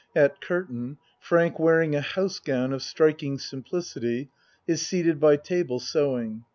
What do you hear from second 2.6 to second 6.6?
of striking simplicity, is seated by table sewing.